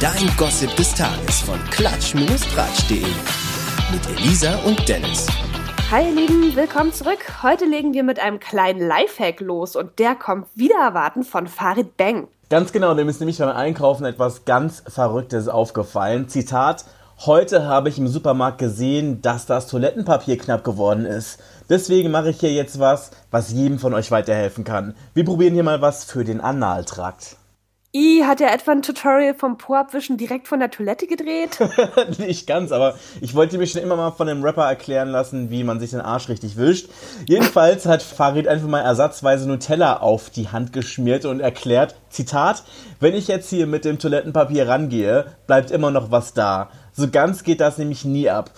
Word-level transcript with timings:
Dein 0.00 0.34
Gossip 0.38 0.74
des 0.76 0.94
Tages 0.94 1.42
von 1.42 1.58
klatsch-tratsch.de. 1.72 3.04
Mit 3.92 4.18
Elisa 4.18 4.54
und 4.64 4.88
Dennis. 4.88 5.26
Hi 5.90 6.08
ihr 6.08 6.14
Lieben, 6.14 6.56
willkommen 6.56 6.90
zurück. 6.90 7.42
Heute 7.42 7.66
legen 7.66 7.92
wir 7.92 8.02
mit 8.02 8.18
einem 8.18 8.40
kleinen 8.40 8.80
Lifehack 8.80 9.40
los 9.40 9.76
und 9.76 9.98
der 9.98 10.14
kommt 10.14 10.46
wieder 10.54 10.76
erwarten 10.76 11.22
von 11.22 11.46
Farid 11.46 11.98
Bang. 11.98 12.28
Ganz 12.48 12.72
genau, 12.72 12.94
dem 12.94 13.10
ist 13.10 13.20
nämlich 13.20 13.36
beim 13.36 13.50
Einkaufen 13.50 14.06
etwas 14.06 14.46
ganz 14.46 14.82
Verrücktes 14.88 15.48
aufgefallen. 15.48 16.30
Zitat, 16.30 16.86
Heute 17.26 17.66
habe 17.66 17.90
ich 17.90 17.98
im 17.98 18.08
Supermarkt 18.08 18.56
gesehen, 18.56 19.20
dass 19.20 19.44
das 19.44 19.66
Toilettenpapier 19.66 20.38
knapp 20.38 20.64
geworden 20.64 21.04
ist. 21.04 21.38
Deswegen 21.68 22.10
mache 22.10 22.30
ich 22.30 22.40
hier 22.40 22.54
jetzt 22.54 22.80
was, 22.80 23.10
was 23.30 23.52
jedem 23.52 23.78
von 23.78 23.92
euch 23.92 24.10
weiterhelfen 24.10 24.64
kann. 24.64 24.94
Wir 25.12 25.26
probieren 25.26 25.52
hier 25.52 25.62
mal 25.62 25.82
was 25.82 26.04
für 26.04 26.24
den 26.24 26.40
Analtrakt. 26.40 27.36
I, 27.92 28.22
hat 28.24 28.40
er 28.40 28.54
etwa 28.54 28.70
ein 28.70 28.82
Tutorial 28.82 29.34
vom 29.34 29.58
Po-Abwischen 29.58 30.16
direkt 30.16 30.46
von 30.46 30.60
der 30.60 30.70
Toilette 30.70 31.08
gedreht? 31.08 31.58
Nicht 32.18 32.46
ganz, 32.46 32.70
aber 32.70 32.94
ich 33.20 33.34
wollte 33.34 33.58
mir 33.58 33.66
schon 33.66 33.82
immer 33.82 33.96
mal 33.96 34.12
von 34.12 34.28
dem 34.28 34.44
Rapper 34.44 34.64
erklären 34.64 35.08
lassen, 35.08 35.50
wie 35.50 35.64
man 35.64 35.80
sich 35.80 35.90
den 35.90 36.00
Arsch 36.00 36.28
richtig 36.28 36.56
wischt. 36.56 36.88
Jedenfalls 37.26 37.86
hat 37.86 38.04
Farid 38.04 38.46
einfach 38.46 38.68
mal 38.68 38.82
ersatzweise 38.82 39.48
Nutella 39.48 39.96
auf 39.96 40.30
die 40.30 40.50
Hand 40.50 40.72
geschmiert 40.72 41.24
und 41.24 41.40
erklärt, 41.40 41.96
Zitat, 42.10 42.62
wenn 43.00 43.16
ich 43.16 43.26
jetzt 43.26 43.50
hier 43.50 43.66
mit 43.66 43.84
dem 43.84 43.98
Toilettenpapier 43.98 44.68
rangehe, 44.68 45.26
bleibt 45.48 45.72
immer 45.72 45.90
noch 45.90 46.12
was 46.12 46.32
da. 46.32 46.70
So 46.92 47.08
ganz 47.08 47.42
geht 47.42 47.60
das 47.60 47.76
nämlich 47.76 48.04
nie 48.04 48.30
ab. 48.30 48.52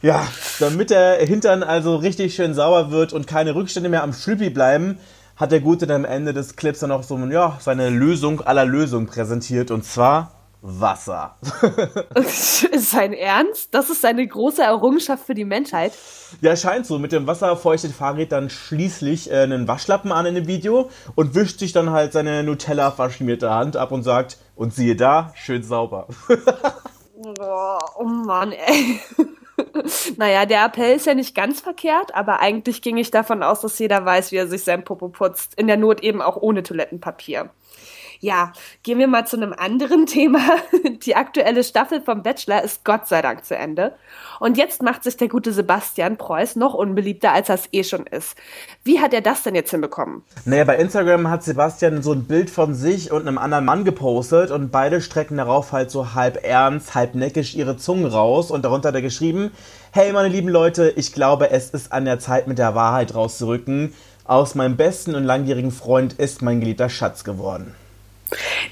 Ja, 0.00 0.26
damit 0.58 0.88
der 0.88 1.18
Hintern 1.18 1.62
also 1.62 1.96
richtig 1.96 2.34
schön 2.34 2.54
sauber 2.54 2.90
wird 2.90 3.12
und 3.12 3.26
keine 3.26 3.54
Rückstände 3.54 3.90
mehr 3.90 4.02
am 4.02 4.14
Schlüppi 4.14 4.48
bleiben, 4.48 4.98
hat 5.40 5.52
der 5.52 5.60
Gute 5.60 5.86
dann 5.86 6.04
am 6.04 6.10
Ende 6.10 6.34
des 6.34 6.54
Clips 6.54 6.80
dann 6.80 6.92
auch 6.92 7.02
so 7.02 7.16
ja, 7.16 7.56
seine 7.60 7.88
Lösung 7.88 8.42
aller 8.42 8.66
Lösungen 8.66 9.06
präsentiert 9.06 9.70
und 9.70 9.84
zwar 9.84 10.32
Wasser. 10.62 11.36
ist 12.14 12.90
sein 12.90 13.14
Ernst? 13.14 13.74
Das 13.74 13.88
ist 13.88 14.02
seine 14.02 14.26
große 14.26 14.62
Errungenschaft 14.62 15.24
für 15.24 15.32
die 15.32 15.46
Menschheit. 15.46 15.92
Ja, 16.42 16.54
scheint 16.54 16.84
so. 16.84 16.98
Mit 16.98 17.12
dem 17.12 17.26
Wasser 17.26 17.56
feuchtet 17.56 17.92
Farid 17.92 18.30
dann 18.30 18.50
schließlich 18.50 19.30
äh, 19.30 19.36
einen 19.36 19.66
Waschlappen 19.66 20.12
an 20.12 20.26
in 20.26 20.34
dem 20.34 20.46
Video 20.46 20.90
und 21.14 21.34
wischt 21.34 21.60
sich 21.60 21.72
dann 21.72 21.90
halt 21.90 22.12
seine 22.12 22.44
Nutella 22.44 22.90
verschmierte 22.90 23.48
Hand 23.48 23.78
ab 23.78 23.90
und 23.90 24.02
sagt, 24.02 24.36
und 24.54 24.74
siehe 24.74 24.96
da, 24.96 25.32
schön 25.34 25.62
sauber. 25.62 26.08
oh 27.98 28.04
Mann, 28.04 28.52
ey. 28.52 29.00
naja, 30.16 30.46
der 30.46 30.64
Appell 30.64 30.96
ist 30.96 31.06
ja 31.06 31.14
nicht 31.14 31.34
ganz 31.34 31.60
verkehrt, 31.60 32.14
aber 32.14 32.40
eigentlich 32.40 32.82
ging 32.82 32.96
ich 32.96 33.10
davon 33.10 33.42
aus, 33.42 33.60
dass 33.60 33.78
jeder 33.78 34.04
weiß, 34.04 34.32
wie 34.32 34.36
er 34.36 34.46
sich 34.46 34.64
sein 34.64 34.84
Popo 34.84 35.08
putzt. 35.08 35.54
In 35.58 35.66
der 35.66 35.76
Not 35.76 36.02
eben 36.02 36.22
auch 36.22 36.36
ohne 36.36 36.62
Toilettenpapier. 36.62 37.50
Ja, 38.22 38.52
gehen 38.82 38.98
wir 38.98 39.08
mal 39.08 39.26
zu 39.26 39.38
einem 39.38 39.54
anderen 39.54 40.04
Thema. 40.06 40.40
Die 41.04 41.16
aktuelle 41.16 41.64
Staffel 41.64 42.02
vom 42.02 42.22
Bachelor 42.22 42.62
ist 42.62 42.84
Gott 42.84 43.08
sei 43.08 43.22
Dank 43.22 43.46
zu 43.46 43.56
Ende. 43.56 43.94
Und 44.40 44.58
jetzt 44.58 44.82
macht 44.82 45.04
sich 45.04 45.16
der 45.16 45.28
gute 45.28 45.54
Sebastian 45.54 46.18
Preuß 46.18 46.56
noch 46.56 46.74
unbeliebter, 46.74 47.32
als 47.32 47.48
er 47.48 47.54
es 47.54 47.68
eh 47.72 47.82
schon 47.82 48.06
ist. 48.06 48.36
Wie 48.84 49.00
hat 49.00 49.14
er 49.14 49.22
das 49.22 49.42
denn 49.42 49.54
jetzt 49.54 49.70
hinbekommen? 49.70 50.22
Naja, 50.44 50.64
bei 50.64 50.76
Instagram 50.76 51.30
hat 51.30 51.42
Sebastian 51.42 52.02
so 52.02 52.12
ein 52.12 52.24
Bild 52.24 52.50
von 52.50 52.74
sich 52.74 53.10
und 53.10 53.26
einem 53.26 53.38
anderen 53.38 53.64
Mann 53.64 53.84
gepostet 53.84 54.50
und 54.50 54.70
beide 54.70 55.00
strecken 55.00 55.38
darauf 55.38 55.72
halt 55.72 55.90
so 55.90 56.12
halb 56.14 56.44
ernst, 56.44 56.94
halb 56.94 57.14
neckisch 57.14 57.54
ihre 57.54 57.78
Zungen 57.78 58.06
raus 58.06 58.50
und 58.50 58.66
darunter 58.66 58.88
hat 58.88 58.94
er 58.94 59.02
geschrieben, 59.02 59.50
hey 59.92 60.12
meine 60.12 60.28
lieben 60.28 60.48
Leute, 60.48 60.90
ich 60.90 61.14
glaube, 61.14 61.50
es 61.50 61.70
ist 61.70 61.90
an 61.90 62.04
der 62.04 62.18
Zeit 62.18 62.46
mit 62.46 62.58
der 62.58 62.74
Wahrheit 62.74 63.14
rauszurücken. 63.14 63.94
Aus 64.24 64.54
meinem 64.54 64.76
besten 64.76 65.14
und 65.14 65.24
langjährigen 65.24 65.72
Freund 65.72 66.12
ist 66.12 66.42
mein 66.42 66.60
geliebter 66.60 66.90
Schatz 66.90 67.24
geworden. 67.24 67.74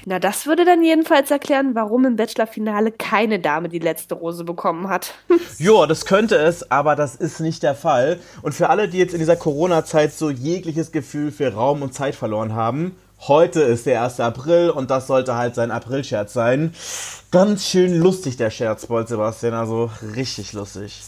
Na, 0.05 0.19
das 0.19 0.45
würde 0.45 0.65
dann 0.65 0.83
jedenfalls 0.83 1.31
erklären, 1.31 1.75
warum 1.75 2.05
im 2.05 2.15
Bachelor-Finale 2.15 2.91
keine 2.91 3.39
Dame 3.39 3.69
die 3.69 3.79
letzte 3.79 4.15
Rose 4.15 4.43
bekommen 4.43 4.89
hat. 4.89 5.13
ja, 5.57 5.85
das 5.85 6.05
könnte 6.05 6.35
es, 6.35 6.69
aber 6.71 6.95
das 6.95 7.15
ist 7.15 7.39
nicht 7.39 7.63
der 7.63 7.75
Fall. 7.75 8.19
Und 8.41 8.53
für 8.53 8.69
alle, 8.69 8.87
die 8.87 8.97
jetzt 8.97 9.13
in 9.13 9.19
dieser 9.19 9.35
Corona-Zeit 9.35 10.13
so 10.13 10.29
jegliches 10.29 10.91
Gefühl 10.91 11.31
für 11.31 11.53
Raum 11.53 11.81
und 11.81 11.93
Zeit 11.93 12.15
verloren 12.15 12.53
haben, 12.53 12.95
heute 13.27 13.61
ist 13.61 13.85
der 13.85 14.03
1. 14.03 14.19
April 14.19 14.69
und 14.69 14.91
das 14.91 15.07
sollte 15.07 15.35
halt 15.35 15.55
sein 15.55 15.71
April-Scherz 15.71 16.33
sein. 16.33 16.73
Ganz 17.31 17.67
schön 17.67 17.99
lustig, 17.99 18.37
der 18.37 18.49
Scherzbold, 18.49 19.07
Sebastian, 19.07 19.53
also 19.53 19.89
richtig 20.15 20.53
lustig. 20.53 21.01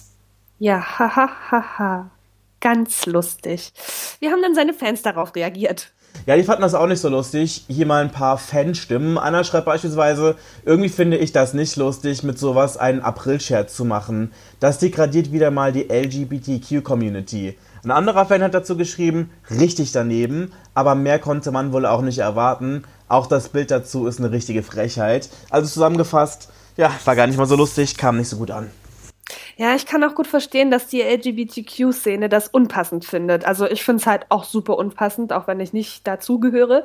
Ja, 0.59 0.99
haha, 0.99 1.29
haha. 1.49 2.11
Ganz 2.59 3.07
lustig. 3.07 3.73
Wie 4.19 4.29
haben 4.29 4.41
dann 4.43 4.53
seine 4.53 4.73
Fans 4.73 5.01
darauf 5.01 5.35
reagiert? 5.35 5.91
Ja, 6.27 6.35
die 6.35 6.43
fanden 6.43 6.61
das 6.61 6.75
auch 6.75 6.85
nicht 6.85 6.99
so 6.99 7.09
lustig. 7.09 7.65
Hier 7.67 7.87
mal 7.87 8.03
ein 8.03 8.11
paar 8.11 8.37
Fanstimmen. 8.37 9.17
Anna 9.17 9.43
schreibt 9.43 9.65
beispielsweise, 9.65 10.35
irgendwie 10.63 10.89
finde 10.89 11.17
ich 11.17 11.31
das 11.31 11.53
nicht 11.53 11.75
lustig, 11.77 12.21
mit 12.21 12.37
sowas 12.37 12.77
einen 12.77 13.01
April-Scherz 13.01 13.75
zu 13.75 13.85
machen. 13.85 14.31
Das 14.59 14.77
degradiert 14.77 15.31
wieder 15.31 15.49
mal 15.49 15.71
die 15.71 15.89
LGBTQ-Community. 15.91 17.57
Ein 17.83 17.91
anderer 17.91 18.27
Fan 18.27 18.43
hat 18.43 18.53
dazu 18.53 18.77
geschrieben, 18.77 19.31
richtig 19.49 19.91
daneben, 19.91 20.51
aber 20.75 20.93
mehr 20.93 21.17
konnte 21.17 21.51
man 21.51 21.73
wohl 21.73 21.87
auch 21.87 22.01
nicht 22.01 22.19
erwarten. 22.19 22.83
Auch 23.07 23.25
das 23.25 23.49
Bild 23.49 23.71
dazu 23.71 24.05
ist 24.05 24.19
eine 24.19 24.31
richtige 24.31 24.61
Frechheit. 24.61 25.29
Also 25.49 25.67
zusammengefasst, 25.67 26.49
ja, 26.77 26.91
war 27.05 27.15
gar 27.15 27.25
nicht 27.25 27.37
mal 27.37 27.47
so 27.47 27.55
lustig, 27.55 27.97
kam 27.97 28.17
nicht 28.17 28.29
so 28.29 28.37
gut 28.37 28.51
an. 28.51 28.69
Ja, 29.61 29.75
ich 29.75 29.85
kann 29.85 30.03
auch 30.03 30.15
gut 30.15 30.25
verstehen, 30.25 30.71
dass 30.71 30.87
die 30.87 31.03
LGBTQ-Szene 31.03 32.29
das 32.29 32.47
unpassend 32.47 33.05
findet. 33.05 33.45
Also 33.45 33.67
ich 33.67 33.83
finde 33.83 34.01
es 34.01 34.07
halt 34.07 34.25
auch 34.29 34.43
super 34.43 34.75
unpassend, 34.75 35.31
auch 35.31 35.45
wenn 35.45 35.59
ich 35.59 35.71
nicht 35.71 36.07
dazugehöre. 36.07 36.83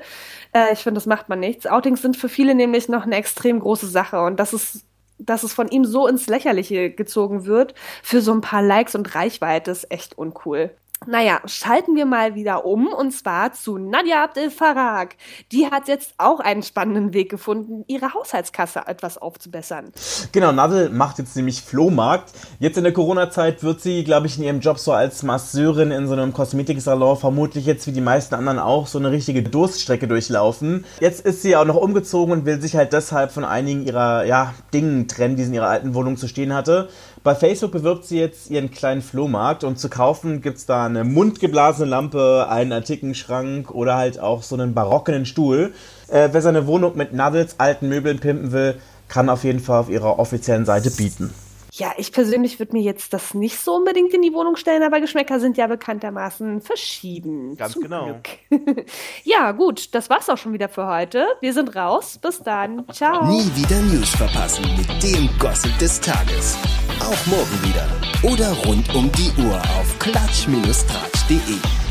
Äh, 0.53 0.75
ich 0.75 0.81
finde, 0.81 0.98
das 0.98 1.06
macht 1.06 1.31
man 1.31 1.41
nichts. 1.41 1.66
Outings 1.66 2.03
sind 2.03 2.19
für 2.19 2.28
viele 2.28 2.54
nämlich 2.54 2.91
noch 2.91 3.04
eine 3.04 3.16
extrem 3.16 3.60
große 3.60 3.87
Sache 3.87 4.20
und 4.20 4.38
das 4.38 4.53
ist 4.53 4.84
dass 5.19 5.42
es 5.44 5.54
von 5.54 5.69
ihm 5.69 5.87
so 5.87 6.06
ins 6.06 6.26
Lächerliche 6.26 6.91
gezogen 6.91 7.47
wird, 7.47 7.75
für 8.03 8.20
so 8.20 8.34
ein 8.34 8.42
paar 8.42 8.60
Likes 8.60 8.94
und 8.94 9.14
Reichweite 9.14 9.70
ist 9.70 9.91
echt 9.91 10.19
uncool. 10.19 10.76
Naja, 11.04 11.40
schalten 11.44 11.94
wir 11.94 12.06
mal 12.06 12.34
wieder 12.34 12.64
um 12.64 12.86
und 12.88 13.12
zwar 13.12 13.52
zu 13.52 13.76
Nadia 13.76 14.24
Abdel 14.24 14.50
Farag. 14.50 15.16
Die 15.52 15.70
hat 15.70 15.88
jetzt 15.88 16.14
auch 16.16 16.40
einen 16.40 16.62
spannenden 16.62 17.12
Weg 17.12 17.30
gefunden, 17.30 17.84
ihre 17.86 18.14
Haushaltskasse 18.14 18.80
etwas 18.86 19.18
aufzubessern. 19.18 19.92
Genau, 20.32 20.52
Nadel 20.52 20.88
macht 20.88 21.18
jetzt 21.18 21.36
nämlich 21.36 21.60
Flohmarkt. 21.60 22.32
Jetzt 22.60 22.78
in 22.78 22.84
der 22.84 22.94
Corona-Zeit 22.94 23.62
wird 23.62 23.82
sie, 23.82 24.04
glaube 24.04 24.26
ich, 24.26 24.38
in 24.38 24.44
ihrem 24.44 24.60
Job 24.60 24.78
so 24.78 24.92
als 24.92 25.22
Masseurin 25.22 25.90
in 25.90 26.08
so 26.08 26.14
einem 26.14 26.32
Kosmetiksalon 26.32 27.18
vermutlich 27.18 27.66
jetzt 27.66 27.86
wie 27.86 27.92
die 27.92 28.00
meisten 28.00 28.34
anderen 28.34 28.58
auch 28.58 28.86
so 28.86 28.98
eine 28.98 29.10
richtige 29.10 29.42
Durststrecke 29.42 30.08
durchlaufen. 30.08 30.86
Jetzt 31.00 31.26
ist 31.26 31.42
sie 31.42 31.56
auch 31.56 31.66
noch 31.66 31.76
umgezogen 31.76 32.32
und 32.32 32.46
will 32.46 32.60
sich 32.60 32.74
halt 32.74 32.94
deshalb 32.94 33.32
von 33.32 33.44
einigen 33.44 33.84
ihrer 33.84 34.24
ja, 34.24 34.54
Dingen 34.72 35.08
trennen, 35.08 35.36
die 35.36 35.42
sie 35.42 35.50
in 35.50 35.54
ihrer 35.54 35.68
alten 35.68 35.94
Wohnung 35.94 36.16
zu 36.16 36.26
stehen 36.26 36.54
hatte. 36.54 36.88
Bei 37.22 37.34
Facebook 37.34 37.72
bewirbt 37.72 38.04
sie 38.04 38.20
jetzt 38.20 38.50
ihren 38.50 38.70
kleinen 38.70 39.02
Flohmarkt 39.02 39.64
und 39.64 39.80
zu 39.80 39.88
kaufen 39.88 40.40
gibt 40.42 40.58
es 40.58 40.66
da 40.66 40.85
eine 40.86 41.04
mundgeblasene 41.04 41.88
Lampe, 41.88 42.47
einen 42.48 42.72
antiken 42.72 43.14
Schrank 43.14 43.70
oder 43.70 43.97
halt 43.97 44.19
auch 44.19 44.42
so 44.42 44.54
einen 44.54 44.74
barocken 44.74 45.26
Stuhl. 45.26 45.72
Äh, 46.08 46.30
wer 46.32 46.42
seine 46.42 46.66
Wohnung 46.66 46.97
mit 46.97 47.12
Nuddles 47.12 47.56
alten 47.58 47.88
Möbeln 47.88 48.19
pimpen 48.19 48.52
will, 48.52 48.76
kann 49.08 49.28
auf 49.28 49.44
jeden 49.44 49.60
Fall 49.60 49.80
auf 49.80 49.91
ihrer 49.91 50.19
offiziellen 50.19 50.64
Seite 50.64 50.91
bieten. 50.91 51.32
Ja, 51.72 51.92
ich 51.98 52.10
persönlich 52.10 52.58
würde 52.58 52.72
mir 52.72 52.82
jetzt 52.82 53.12
das 53.12 53.34
nicht 53.34 53.58
so 53.58 53.75
unbedingt 53.75 54.14
in 54.14 54.22
die 54.22 54.32
Wohnung 54.32 54.56
stellen, 54.56 54.82
aber 54.82 54.98
Geschmäcker 54.98 55.41
sind 55.41 55.58
ja 55.58 55.66
bekanntermaßen 55.66 56.62
verschieden. 56.62 57.54
Ganz 57.56 57.75
Zum 57.75 57.82
genau. 57.82 58.19
ja, 59.25 59.52
gut, 59.52 59.94
das 59.94 60.08
war's 60.08 60.30
auch 60.30 60.38
schon 60.38 60.54
wieder 60.54 60.70
für 60.70 60.86
heute. 60.86 61.26
Wir 61.42 61.52
sind 61.52 61.76
raus. 61.76 62.19
Bis 62.22 62.42
dann. 62.42 62.86
Ciao. 62.92 63.26
Nie 63.26 63.44
wieder 63.54 63.78
News 63.82 64.08
verpassen 64.08 64.64
mit 64.75 65.02
dem 65.02 65.28
Gossip 65.38 65.76
des 65.78 66.00
Tages. 66.00 66.56
Auch 67.00 67.26
morgen 67.26 67.62
wieder. 67.62 68.06
Oder 68.26 68.50
rund 68.64 68.92
um 68.92 69.10
die 69.12 69.31
Uhr 69.41 69.56
auf 69.78 69.98
klatsch-tratsch.de. 70.00 71.85